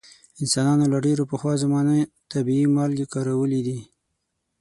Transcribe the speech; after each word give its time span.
انسانانو 0.41 0.85
له 0.93 0.97
ډیرو 1.05 1.23
پخوا 1.31 1.53
زمانو 1.63 1.93
طبیعي 2.31 2.65
مالګې 2.75 3.05
کارولې 3.13 3.61
دي. 3.67 3.79